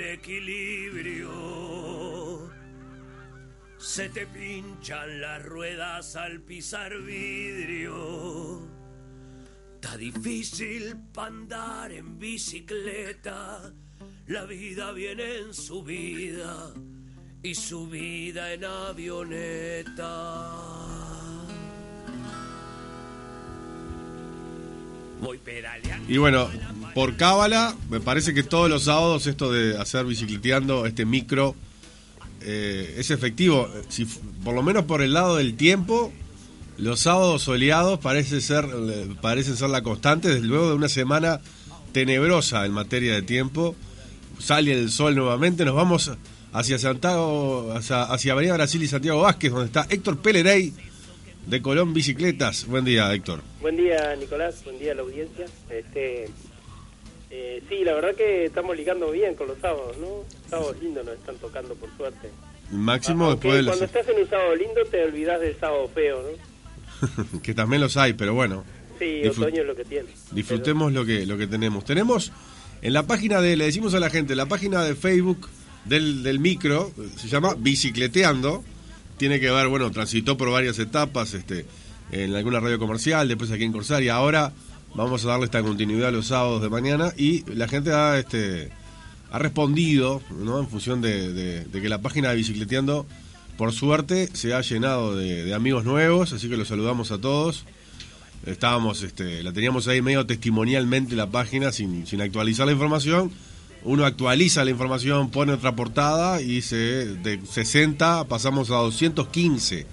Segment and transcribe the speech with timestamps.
[0.00, 1.30] equilibrio.
[3.78, 8.66] Se te pinchan las ruedas al pisar vidrio.
[9.74, 13.72] Está difícil pa' andar en bicicleta.
[14.26, 16.72] La vida viene en su vida
[17.42, 20.06] y su vida en avioneta.
[26.08, 26.48] Y bueno,
[26.94, 31.54] por cábala, me parece que todos los sábados esto de hacer bicicleteando este micro
[32.40, 33.68] eh, es efectivo.
[33.88, 34.04] Si,
[34.44, 36.12] por lo menos por el lado del tiempo,
[36.78, 38.66] los sábados soleados parece ser,
[39.20, 41.40] parecen ser la constante, desde luego de una semana
[41.92, 43.74] tenebrosa en materia de tiempo.
[44.38, 46.12] Sale el sol nuevamente, nos vamos
[46.52, 50.74] hacia Santiago, hacia, hacia Avenida Brasil y Santiago Vázquez, donde está Héctor Pelerey
[51.46, 52.66] de Colón Bicicletas.
[52.66, 53.40] Buen día, Héctor.
[53.60, 54.62] Buen día, Nicolás.
[54.64, 55.46] Buen día a la audiencia.
[55.70, 56.28] Este,
[57.30, 60.24] eh, sí, la verdad que estamos ligando bien con los sábados, ¿no?
[60.50, 62.30] Sábados lindos nos están tocando, por suerte.
[62.70, 66.22] Máximo Aunque después de cuando estás en un sábado lindo te olvidas del sábado feo,
[66.22, 67.40] ¿no?
[67.42, 68.64] que también los hay, pero bueno.
[68.98, 70.08] Sí, otoño es lo que tiene.
[70.32, 71.84] Disfrutemos lo que lo que tenemos.
[71.84, 72.32] Tenemos
[72.82, 75.48] en la página de, le decimos a la gente, la página de Facebook
[75.84, 78.64] del, del micro, se llama Bicicleteando.
[79.16, 81.66] Tiene que ver, bueno, transitó por varias etapas, este,
[82.12, 84.14] en alguna radio comercial, después aquí en Corsaria.
[84.14, 84.52] Ahora
[84.94, 88.70] vamos a darle esta continuidad los sábados de mañana y la gente ha, este,
[89.30, 90.60] ha respondido, ¿no?
[90.60, 93.06] En función de, que la página de Bicicleteando,
[93.56, 97.64] por suerte, se ha llenado de, de amigos nuevos, así que los saludamos a todos.
[98.44, 103.32] Estábamos, este, la teníamos ahí medio testimonialmente la página sin, sin actualizar la información.
[103.86, 109.86] Uno actualiza la información, pone otra portada y se de 60 pasamos a 215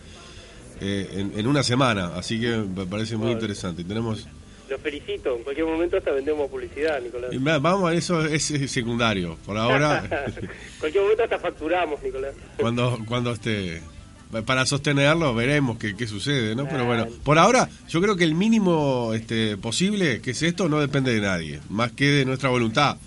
[0.82, 2.12] eh, en, en una semana.
[2.16, 3.84] Así que me parece muy interesante.
[3.84, 4.28] Tenemos
[4.70, 5.36] Los felicito.
[5.38, 7.32] En cualquier momento hasta vendemos publicidad, Nicolás.
[7.32, 9.38] y va- vamos, eso es, es secundario.
[9.46, 10.04] Por ahora,
[10.42, 10.50] en
[10.80, 12.34] cualquier momento hasta facturamos, Nicolás.
[12.58, 13.82] cuando cuando este
[14.48, 16.68] para sostenerlo veremos qué, qué sucede, ¿no?
[16.68, 20.80] Pero bueno, por ahora yo creo que el mínimo este posible, que es esto, no
[20.80, 22.98] depende de nadie, más que de nuestra voluntad.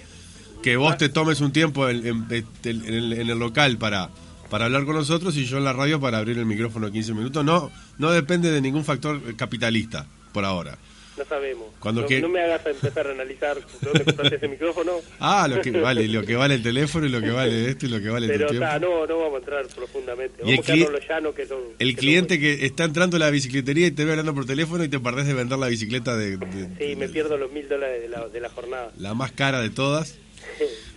[0.66, 2.26] Que vos te tomes un tiempo en, en-
[2.64, 4.10] en el, en el local para
[4.50, 7.44] para hablar con nosotros y yo en la radio para abrir el micrófono 15 minutos,
[7.44, 10.76] no no depende de ningún factor capitalista por ahora.
[11.16, 11.66] No sabemos.
[11.78, 14.92] Cuando no, que- no me hagas empezar a analizar dónde compraste ese micrófono.
[15.20, 17.88] Ah, lo que vale, lo que vale el teléfono y lo que vale esto y
[17.88, 18.66] lo que vale Pero tiempo.
[18.66, 20.42] ta, no, no vamos a entrar profundamente.
[20.44, 23.20] Y el Vamos a cli- lo llano que que El cliente que está entrando a
[23.20, 26.16] la bicicletería y te ve hablando por teléfono y te perdés de vender la bicicleta
[26.16, 26.38] de.
[26.78, 28.90] Sí, me pierdo los mil dólares de la, de la jornada.
[28.98, 30.16] la más cara de todas.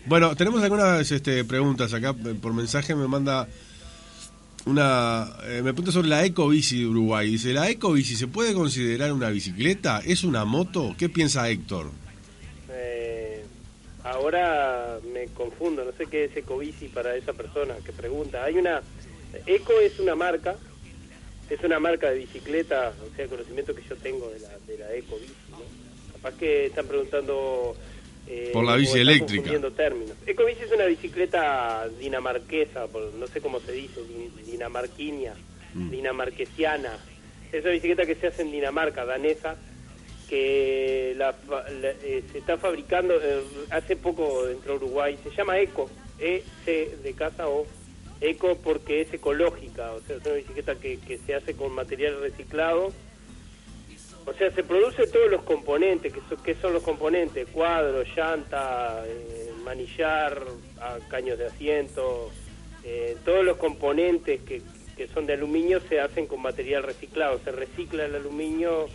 [0.09, 2.95] Bueno, tenemos algunas este, preguntas acá eh, por mensaje.
[2.95, 3.47] Me manda
[4.65, 5.27] una.
[5.43, 7.29] eh, me pregunta sobre la ecobici de Uruguay.
[7.29, 10.01] Dice: ¿La ecobici se puede considerar una bicicleta?
[10.03, 10.95] ¿Es una moto?
[10.97, 11.91] ¿Qué piensa Héctor?
[12.71, 13.43] Eh,
[14.03, 18.43] ahora me confundo, no sé qué es Ecobici para esa persona que pregunta.
[18.43, 18.81] Hay una.
[19.45, 20.55] Eco es una marca,
[21.51, 24.75] es una marca de bicicleta, o sea, el conocimiento que yo tengo de la, de
[24.75, 25.59] la Ecobici, ¿no?
[26.13, 27.75] Capaz que están preguntando.
[28.29, 29.49] Eh, Por la bici eléctrica.
[29.75, 30.15] términos.
[30.27, 35.33] Ecobici es una bicicleta dinamarquesa, por- no sé cómo se dice, din- dinamarquinia,
[35.73, 35.89] Mm.
[35.89, 36.97] dinamarquesiana.
[37.51, 39.55] Es una bicicleta que se hace en Dinamarca, danesa,
[40.29, 41.33] que la,
[42.03, 43.41] eh, se está fabricando eh,
[43.71, 45.17] hace poco dentro de Uruguay.
[45.23, 45.89] Se llama Eco,
[46.19, 47.65] E-C de casa o
[48.21, 52.19] Eco porque es ecológica, o sea, es una bicicleta que, que se hace con material
[52.21, 52.93] reciclado.
[54.29, 59.51] O sea, se produce todos los componentes, que, son- son los componentes, cuadro, llanta, eh,
[59.63, 60.41] manillar,
[61.09, 62.29] caños de asiento,
[62.83, 64.61] eh, todos los componentes que,
[64.95, 68.87] que son de aluminio se hacen con material reciclado, se recicla el aluminio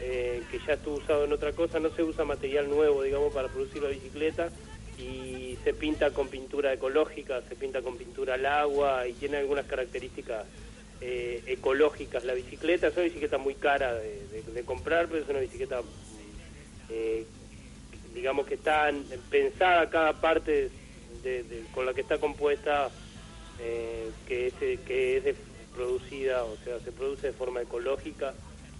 [0.00, 3.48] eh, que ya estuvo usado en otra cosa, no se usa material nuevo, digamos, para
[3.48, 4.50] producir la bicicleta
[4.98, 9.64] y se pinta con pintura ecológica, se pinta con pintura al agua y tiene algunas
[9.66, 10.44] características
[11.04, 12.86] eh, ecológicas la bicicleta.
[12.86, 15.82] Es una bicicleta muy cara de, comprar, pero es una bicicleta,
[16.88, 17.24] eh,
[18.14, 20.70] digamos que está en- pensada cada parte
[21.24, 22.90] de- con la que está compuesta,
[23.60, 25.36] eh, que, es, que es
[25.74, 28.34] producida, o sea, se produce de forma ecológica.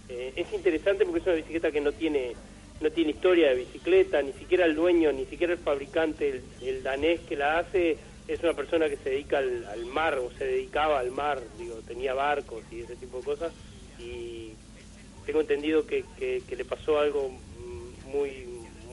[0.08, 2.34] Eh, es interesante porque es una bicicleta que no tiene
[2.80, 7.20] no tiene historia de bicicleta, ni siquiera el dueño, ni siquiera el fabricante, el danés
[7.20, 7.96] que la hace,
[8.28, 11.74] es una persona que se dedica al, al mar, o se dedicaba al mar, digo,
[11.86, 13.52] tenía barcos y ese tipo de cosas,
[13.98, 14.50] y
[15.26, 17.30] tengo entendido que, que, que le pasó algo
[18.12, 18.46] muy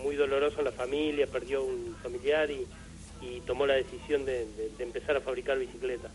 [0.04, 2.66] muy doloroso a la familia, perdió un familiar y,
[3.22, 6.10] y tomó la decisión de, de- de empezar a fabricar bicicletas.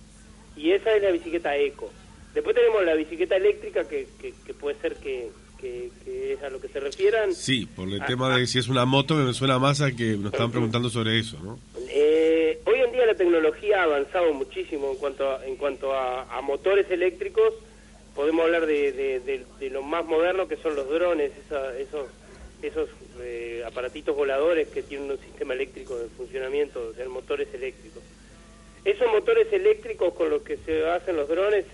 [0.56, 1.92] Y esa es la bicicleta eco.
[2.32, 5.28] Después tenemos la bicicleta eléctrica, que, que, que puede ser que,
[5.60, 5.90] que,
[6.32, 7.34] es a lo que se refieran.
[7.34, 8.38] Sí, por el Ah, tema ah.
[8.38, 11.38] de si es una moto, me suena más a que nos estaban preguntando sobre eso,
[11.42, 11.58] ¿no?
[11.90, 12.13] Eh,
[13.08, 17.54] hoy tecnología ha avanzado muchísimo en cuanto a, en cuanto a, motores eléctricos.
[18.14, 21.32] Podemos hablar de, de, lo más moderno que son los drones,
[21.78, 22.06] esos
[22.62, 22.88] esos
[23.20, 28.02] eh, aparatitos voladores que tienen un sistema eléctrico de funcionamiento, o sea, motores eléctricos.
[28.84, 31.66] Esos motores eléctricos con los que se hacen los drones,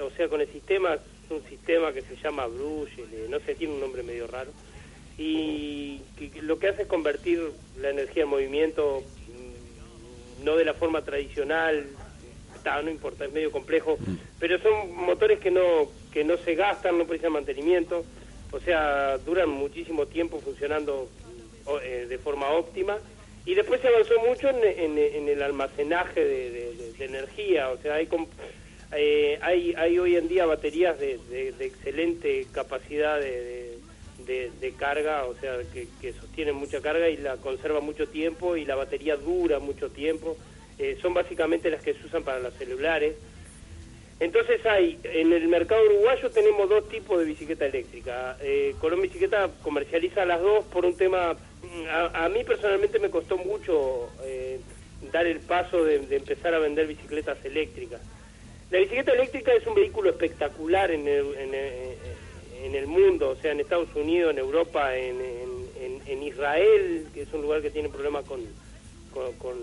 [0.00, 3.74] o sea, con el sistema, es un sistema que se llama Bruce, no sé, tiene
[3.74, 4.50] un nombre medio raro,
[5.18, 6.00] y
[6.42, 7.42] lo que hace es convertir
[7.80, 9.02] la energía en movimiento
[10.42, 11.86] no de la forma tradicional,
[12.54, 13.98] está, no importa, es medio complejo,
[14.38, 18.04] pero son motores que no que no se gastan, no precisan mantenimiento,
[18.50, 21.08] o sea, duran muchísimo tiempo funcionando
[21.82, 22.98] eh, de forma óptima.
[23.44, 28.08] Y después se avanzó mucho en, el almacenaje de, energía, o sea, hay,
[28.94, 33.77] eh, hay, hay hoy en día baterías de, excelente capacidad de,
[34.78, 39.16] carga, o sea, que, sostienen mucha carga y la conserva mucho tiempo y la batería
[39.16, 40.36] dura mucho tiempo.
[40.78, 43.16] Eh, son básicamente las que se usan para los celulares.
[44.20, 48.36] Entonces hay, en el mercado uruguayo tenemos dos tipos de bicicleta eléctrica.
[48.40, 51.36] Eh, Colón Bicicleta comercializa las dos por un tema,
[52.12, 54.58] a, mí personalmente me costó mucho eh,
[55.12, 58.00] dar el paso de, empezar a vender bicicletas eléctricas.
[58.70, 61.94] La bicicleta eléctrica es un vehículo espectacular en el, en el,
[62.86, 65.18] mundo, o sea, en Estados Unidos, en Europa, en,
[66.22, 68.40] Israel, que es un lugar que tiene problemas con,
[69.38, 69.56] con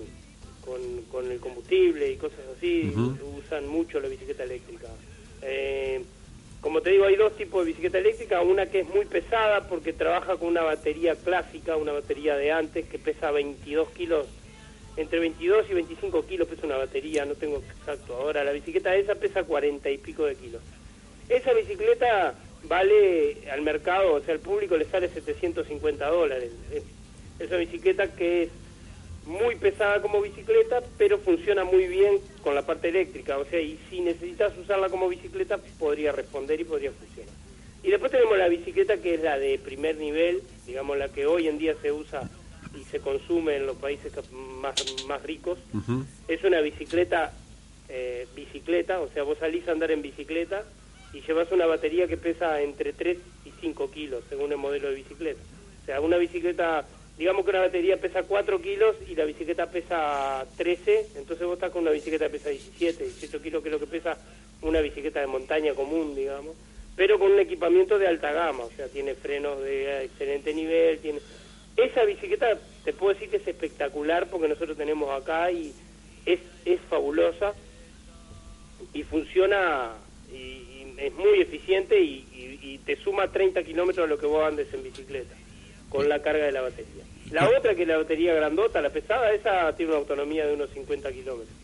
[1.12, 2.92] con, el combustible y cosas así,
[3.38, 4.88] usan mucho la bicicleta eléctrica.
[5.42, 6.02] Eh,
[6.62, 9.94] como te digo, hay dos tipos de bicicleta eléctrica, una que es muy pesada porque
[9.94, 14.28] trabaja con una batería clásica, una batería de antes que pesa 22 kilos,
[14.98, 19.16] entre 22 y 25 kilos pesa una batería, no tengo exacto ahora, la bicicleta esa
[19.16, 20.62] pesa 40 y pico de kilos.
[21.30, 22.34] Esa bicicleta
[22.68, 26.52] vale al mercado, o sea, al público le sale 750 dólares.
[27.40, 28.50] Esa bicicleta que es
[29.26, 33.38] muy pesada como bicicleta, pero funciona muy bien con la parte eléctrica.
[33.38, 37.34] O sea, y si necesitas usarla como bicicleta, podría responder y podría funcionar.
[37.84, 41.48] Y después tenemos la bicicleta que es la de primer nivel, digamos la que hoy
[41.48, 42.30] en día se usa
[42.80, 44.76] y se consume en los países más,
[45.08, 45.60] más ricos.
[46.28, 47.34] Es una bicicleta,
[47.90, 50.66] eh, bicicleta, o sea, vos salís a andar en bicicleta
[51.16, 54.96] y llevas una batería que pesa entre 3 y 5 kilos, según el modelo de
[54.96, 55.40] bicicleta.
[55.82, 56.86] O sea, una bicicleta
[57.18, 61.72] digamos que una batería pesa 4 kilos y la bicicleta pesa 13, entonces vos estás
[61.72, 64.18] con una bicicleta que pesa 17, 18 kilos, que es lo que pesa
[64.62, 66.56] una bicicleta de montaña común, digamos,
[66.96, 71.20] pero con un equipamiento de alta gama, o sea, tiene frenos de excelente nivel, tiene...
[71.78, 75.74] Esa bicicleta, te puedo decir que es espectacular porque nosotros tenemos acá y
[76.26, 77.54] es, es fabulosa
[78.94, 79.92] y funciona
[80.98, 82.26] es muy eficiente y,
[82.62, 85.36] y te suma 30 kilómetros a lo que vos andes en bicicleta
[85.90, 87.04] con la carga de la batería.
[87.32, 90.70] La otra, que es la batería grandota, la pesada, esa tiene una autonomía de unos
[90.72, 91.56] 50 kilómetros.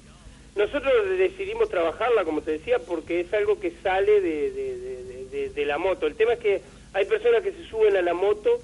[0.55, 6.07] Nosotros decidimos trabajarla, como te decía, porque es algo que sale de, la moto.
[6.07, 6.61] El tema es que
[6.93, 8.59] hay personas que se suben a la moto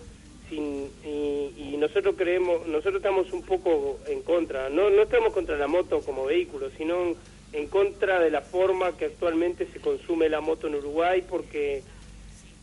[0.50, 4.70] sin, y, nosotros creemos, nosotros estamos un poco en contra.
[4.70, 7.16] No, no estamos contra la moto como vehículo, sino
[7.54, 11.84] en contra de la forma que actualmente se consume la moto en Uruguay, porque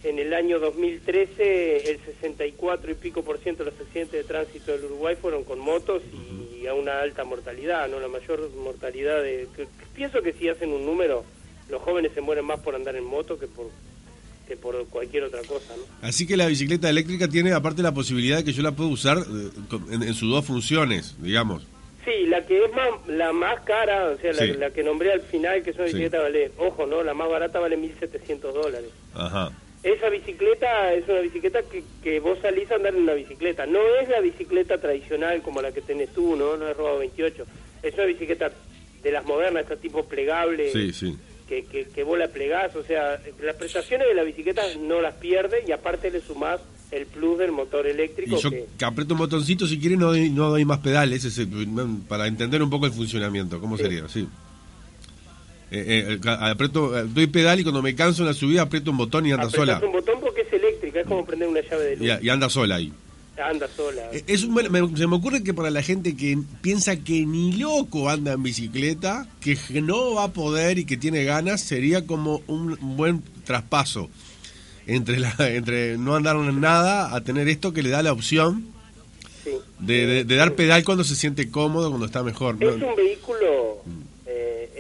[0.02, 4.72] en el año 2013 el 64 y pico por ciento de los accidentes de tránsito
[4.72, 6.02] del Uruguay fueron con motos
[6.60, 9.48] y a una alta mortalidad, no la mayor mortalidad de...
[9.94, 11.24] pienso que si hacen un número,
[11.70, 13.70] los jóvenes se mueren más por andar en moto que por
[14.46, 15.74] que por cualquier otra cosa.
[15.76, 16.06] ¿no?
[16.06, 19.18] Así que la bicicleta eléctrica tiene aparte la posibilidad de que yo la pueda usar
[19.18, 19.50] eh,
[19.90, 21.66] en, sus dos funciones, digamos.
[22.04, 25.62] Sí, la que es más, la más cara, o sea, la, que nombré al final,
[25.62, 27.02] que es una bicicleta, vale, ojo, ¿no?
[27.02, 28.90] La más barata vale 1.700 dólares.
[29.14, 29.50] Ajá
[29.84, 33.66] esa bicicleta es una bicicleta que, que vos salís a andar en una bicicleta.
[33.66, 36.56] No es la bicicleta tradicional como la que tenés tú, ¿no?
[36.56, 37.44] No es Robado 28.
[37.82, 38.50] Es una bicicleta
[39.02, 40.72] de las modernas, tipo plegable.
[40.72, 41.14] Sí, sí.
[41.48, 45.14] Que, que, que, vos la plegás, o sea, las prestaciones de la bicicleta no las
[45.16, 46.58] pierde y aparte le sumás
[46.90, 48.36] el plus del motor eléctrico.
[48.36, 51.46] Y yo que, aprieto un botoncito, si quiere no doy, no doy más pedales, ese,
[52.08, 54.08] para entender un poco el funcionamiento, ¿cómo sería?
[54.08, 54.26] Sí.
[55.70, 58.96] Eh, eh, aprieto, eh, doy pedal y cuando me canso en la subida aprieto un
[58.96, 59.80] botón y anda sola.
[59.84, 62.22] un botón porque es eléctrica, es como prender una llave de luz.
[62.22, 62.92] Y, anda sola ahí.
[63.42, 64.02] Anda sola.
[64.12, 68.42] Es se me ocurre que para la gente que piensa que ni loco anda en
[68.42, 74.08] bicicleta, que no va a poder y que tiene ganas, sería como un buen traspaso
[74.86, 78.66] entre la, entre no andar en nada a tener esto que le da la opción
[79.80, 82.56] de, de, dar pedal cuando se siente cómodo, cuando está mejor.
[82.60, 83.82] Es un vehículo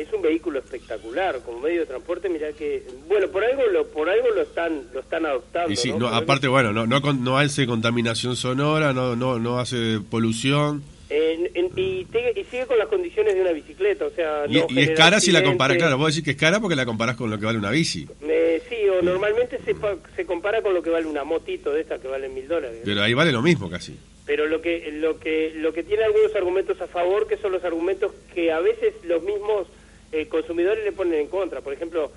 [0.04, 4.08] es un vehículo espectacular como medio de transporte mira que bueno por algo lo por
[4.08, 6.08] algo lo están lo están adoptando y sí, ¿no?
[6.08, 12.06] aparte bueno no, no no hace contaminación sonora no no no hace polución en, Y,
[12.10, 14.44] sigue, y sigue con las condiciones de una bicicleta, o sea...
[14.48, 16.86] Y, y es cara si la comparas, claro, vos decís que es cara porque la
[16.86, 18.06] comparás con lo que vale una bici.
[18.22, 19.74] Eh, sí, o normalmente se,
[20.16, 22.80] se compara con lo que vale una motito de esta que vale mil dólares.
[22.84, 23.96] Pero ahí vale lo mismo casi.
[24.26, 27.62] Pero lo que, lo que lo que tiene algunos argumentos a favor, que son los
[27.64, 29.66] argumentos que a veces los mismos
[30.14, 31.60] eh, consumidores le ponen en contra.
[31.60, 32.12] Por ejemplo,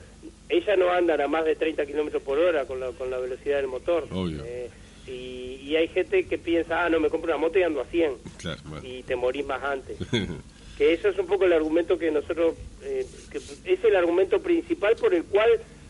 [0.49, 3.57] ella no anda a más de 30 kilómetros por hora con la, con la velocidad
[3.57, 4.07] del motor.
[4.11, 4.43] Obvio.
[4.45, 4.69] Eh,
[5.07, 7.85] y, y hay gente que piensa, ah, no, me compro una moto y ando a
[7.85, 8.13] 100.
[8.37, 8.87] Claro, bueno.
[8.87, 9.97] Y te morís más antes.
[10.77, 14.95] que eso es un poco el argumento que nosotros, eh, que es el argumento principal
[14.95, 15.49] por el cual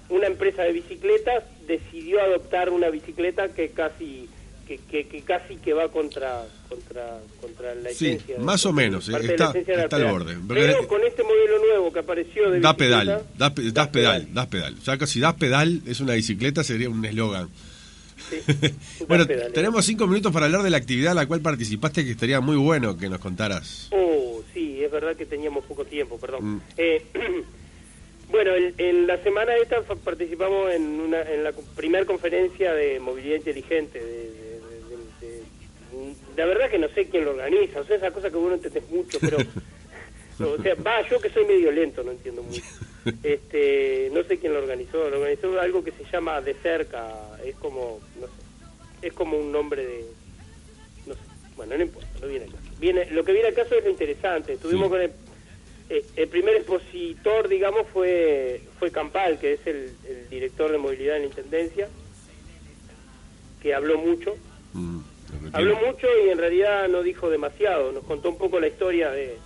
[0.10, 4.30] una empresa de bicicletas decidió adoptar una bicicleta que casi
[4.68, 8.74] que, que, que casi que va contra contra contra la Sí, esencia de- más o
[8.74, 9.20] menos, está-
[9.58, 10.12] está al pedal.
[10.12, 10.38] borde.
[10.48, 14.76] Pero con este modelo nuevo que apareció de da pedal, da, das pedal, das pedal.
[14.80, 17.50] O sea, que si das pedal es una bicicleta sería un eslogan.
[18.30, 18.38] sí,
[19.08, 19.54] Bueno, pedal, eh.
[19.54, 22.58] tenemos cinco minutos para hablar de la actividad a la cual participaste, que estaría muy
[22.58, 23.88] bueno que nos contaras.
[23.92, 26.56] Oh, sí, es verdad que teníamos poco tiempo, perdón.
[26.56, 26.62] Mm.
[26.78, 27.06] Eh,
[28.30, 33.38] bueno, en, en la semana esta participamos en una en la primera conferencia de movilidad
[33.38, 34.00] inteligente.
[34.04, 34.17] De-
[36.38, 38.56] la verdad que no sé quién lo organiza, o sea, esa cosa que vos no
[38.56, 39.38] entendés mucho, pero...
[40.39, 42.62] o sea, va, yo que soy medio lento, no entiendo mucho.
[43.24, 47.15] Este, no sé quién lo organizó, lo organizó algo que se llama De Cerca,
[47.46, 50.06] es como, no sé, es como un nombre de,
[51.06, 51.20] no sé,
[51.56, 52.63] bueno, no importa, no viene al caso.
[52.79, 54.53] Viene, lo que viene al caso es lo interesante.
[54.53, 54.89] Estuvimos Sí.
[54.89, 55.12] con el,
[55.89, 61.15] eh, el primer expositor, digamos, fue fue Campal, que es el, el director de movilidad
[61.15, 61.88] en la Intendencia,
[63.62, 64.36] que habló mucho.
[64.74, 65.00] Mm,
[65.54, 67.92] Habló mucho y en realidad no dijo demasiado.
[67.92, 69.38] Nos contó un poco la historia de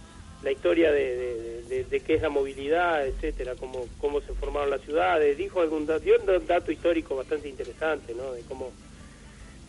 [0.43, 4.70] la historia de, de, de- de qué es la movilidad, etcétera, cómo cómo se formaron
[4.72, 5.38] las ciudades.
[5.38, 8.31] Dijo algún dato, dio un dato histórico bastante interesante, ¿no?
[8.34, 8.72] De cómo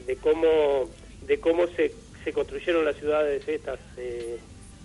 [0.07, 0.89] de cómo
[1.27, 1.93] de cómo se,
[2.25, 4.39] se construyeron las ciudades estas eh,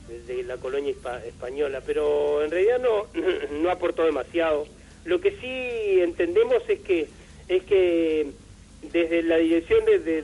[0.08, 0.94] desde la colonia
[1.26, 3.08] española, pero en realidad no
[3.62, 4.68] no aportó demasiado.
[5.06, 7.08] Lo que sí entendemos es que
[7.48, 8.28] es que
[8.92, 10.24] desde la dirección de, de-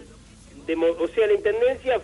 [0.68, 2.02] de o sea la intendencia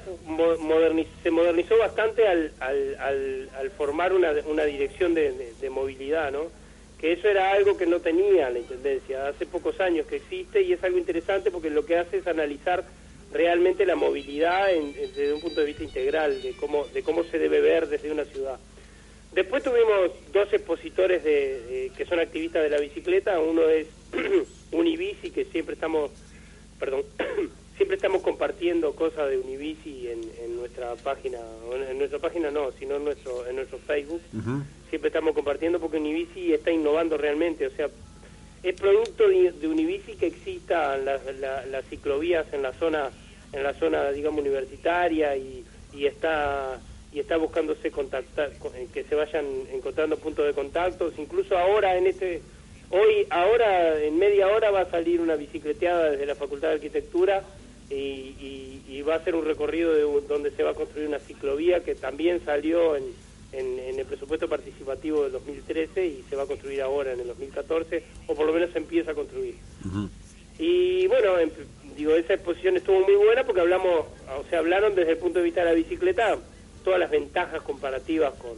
[1.23, 5.33] se modernizó bastante al, al, al, al formar una, una dirección de,
[5.69, 6.47] movilidad, ¿no?
[6.99, 9.29] que eso era algo que no tenía la Intendencia.
[9.29, 12.83] Hace pocos años que existe y es algo interesante porque lo que hace es analizar
[13.31, 17.39] realmente la movilidad en- desde un punto de vista integral, de cómo, de cómo se
[17.39, 18.59] debe ver desde una ciudad.
[19.31, 23.39] Después tuvimos dos expositores de- que son activistas de la bicicleta.
[23.39, 23.87] Uno es
[24.73, 26.11] Unibici, que siempre estamos,
[26.79, 27.03] perdón,
[27.79, 31.39] siempre estamos compartiendo cosas de Unibici en, en nuestra página,
[31.89, 34.21] en nuestra página no, sino en nuestro, en nuestro Facebook.
[34.89, 37.87] Siempre estamos compartiendo porque Unibici está innovando realmente, o sea,
[38.63, 43.11] es producto de, de Unibici que existan las, la- las ciclovías en la zona,
[43.53, 46.81] en la zona digamos universitaria y, y está
[47.13, 51.95] y está buscándose contactar, con- eh, que se vayan encontrando puntos de contactos, incluso ahora
[51.97, 52.41] en este
[52.89, 57.43] hoy ahora en media hora va a salir una bicicleteada desde la Facultad de Arquitectura
[57.89, 61.07] y, y- y va a ser un recorrido de un- donde se va a construir
[61.07, 63.03] una ciclovía que también salió en,
[63.51, 67.27] en, en el presupuesto participativo del 2013 y se va a construir ahora en el
[67.27, 69.55] 2014, o por lo menos se empieza a construir.
[70.59, 71.33] Y bueno,
[71.95, 74.05] digo, esa exposición estuvo muy buena porque hablamos,
[74.37, 76.37] o sea, hablaron desde el punto de vista de la bicicleta
[76.83, 78.57] todas las ventajas comparativas con,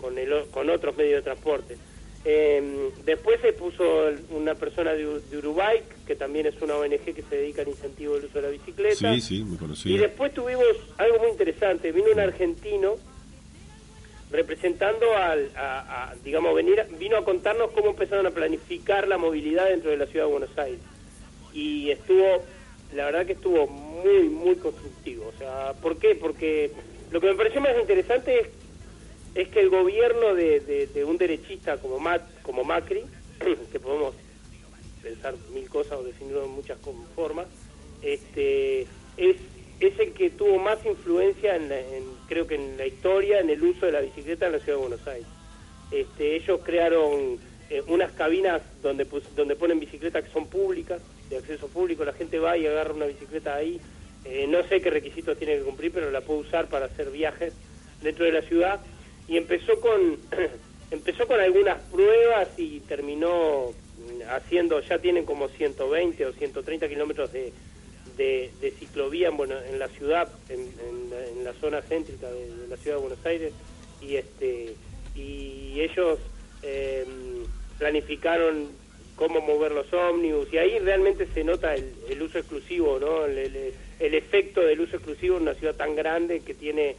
[0.00, 1.76] con, el, con otros medios de transporte.
[2.24, 7.22] Em, después se puso una persona de, de Uruguay, que también es una ONG que
[7.28, 9.14] se dedica al incentivo del uso de la bicicleta.
[9.14, 11.92] Sí, sí, muy Y después tuvimos algo muy interesante.
[11.92, 12.96] Vino un argentino
[14.30, 19.68] representando al, a, a, digamos, venir, vino a contarnos cómo empezaron a planificar la movilidad
[19.68, 20.80] dentro de la ciudad de Buenos Aires.
[21.54, 22.42] Y estuvo,
[22.94, 25.32] la verdad que estuvo muy, muy constructivo.
[25.34, 26.14] O sea, ¿por qué?
[26.14, 26.72] Porque
[27.10, 28.48] lo que me pareció más interesante es,
[29.34, 33.04] es que el gobierno de, de- un derechista como, Mat, como Macri,
[33.72, 34.14] que podemos
[35.02, 36.78] pensar mil cosas o definirlo de muchas
[37.14, 37.46] formas,
[38.02, 38.82] este,
[39.16, 39.36] es,
[39.80, 43.62] el que tuvo más influencia, en, la- en- creo que en la historia, en el
[43.62, 45.26] uso de la bicicleta en la ciudad de Buenos Aires.
[45.90, 47.38] Este, ellos crearon
[47.70, 49.06] eh, unas cabinas donde,
[49.36, 53.06] donde ponen bicicletas que son públicas, de acceso público, la gente va y agarra una
[53.06, 53.80] bicicleta ahí.
[54.24, 57.52] Eh, no sé qué requisitos tiene que cumplir, pero la puede usar para hacer viajes
[58.02, 58.80] dentro de la ciudad.
[59.28, 60.16] Y empezó con,
[60.90, 67.32] empezó con algunas pruebas y terminó mm, haciendo, ya tienen como 120 o 130 kilómetros
[67.32, 67.52] de,
[68.16, 71.08] de, ciclovía en, bueno, en la ciudad, en, en
[71.38, 73.52] en la zona céntrica de, la ciudad de Buenos Aires,
[74.00, 74.74] y este
[75.14, 76.18] y ellos
[76.62, 77.04] eh,
[77.78, 78.68] planificaron
[79.16, 83.24] cómo mover los ómnibus, y ahí realmente se nota el, el uso exclusivo, ¿no?
[83.26, 86.94] El- el efecto del uso exclusivo en una ciudad tan grande que tiene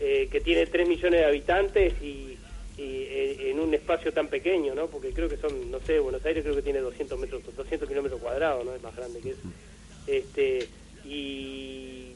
[0.00, 2.38] eh, que tiene 3 millones de habitantes y,
[2.76, 4.86] y, eh, en un espacio tan pequeño, ¿no?
[4.86, 8.20] Porque creo que son, no sé, Buenos Aires creo que tiene 200 metros, 200 kilómetros
[8.20, 8.74] cuadrados, ¿no?
[8.74, 9.42] Es más grande que eso.
[10.06, 10.68] Este,
[11.04, 12.12] y,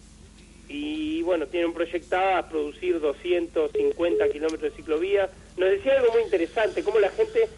[0.68, 5.28] y bueno, tienen proyectadas producir 250 kilómetros de ciclovía.
[5.56, 7.48] Nos decía algo muy interesante, cómo la gente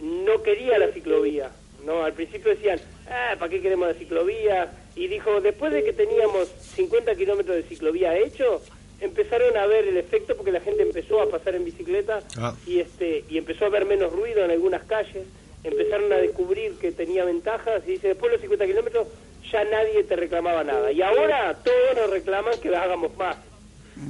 [0.00, 1.50] no quería la ciclovía,
[1.84, 2.04] ¿no?
[2.04, 4.72] Al principio decían, ah, ¿para qué queremos la ciclovía?
[4.96, 8.62] Y dijo, después de que teníamos 50 kilómetros de ciclovía hecho,
[9.00, 12.54] empezaron a ver el efecto porque la gente empezó a pasar en bicicleta Ah.
[12.66, 15.24] y este y empezó a haber menos ruido en algunas calles,
[15.62, 19.08] empezaron a descubrir que tenía ventajas y dice, después de los 50 kilómetros
[19.52, 20.90] ya nadie te reclamaba nada.
[20.90, 23.36] Y ahora todos nos reclaman que hagamos más.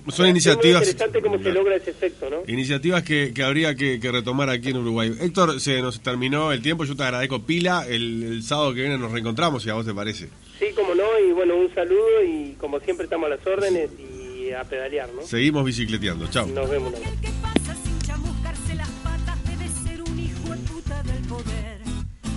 [0.08, 0.80] Son Es iniciativas.
[0.80, 2.42] muy interesante cómo se logra ese efecto, ¿no?
[2.46, 5.12] Iniciativas que, que habría que, que retomar aquí en Uruguay.
[5.20, 8.96] Héctor, se nos terminó el tiempo, yo te agradezco pila, el, el sábado que viene
[8.96, 10.28] nos reencontramos, si a vos te parece.
[10.58, 14.13] Sí, como no, y bueno, un saludo y como siempre estamos a las órdenes y
[14.52, 15.22] a pedalear, ¿no?
[15.22, 16.46] Seguimos bicicleteando, chao.
[16.46, 16.90] Nos vemos.
[16.90, 17.08] una vez.
[17.08, 21.80] El que pasa sin chamuscarse las patas debe ser un hijo de puta del poder.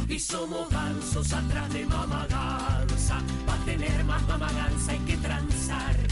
[0.08, 3.22] Y somos gansos atrás de mamaganza.
[3.46, 6.08] Para tener más mamaganza hay que transar.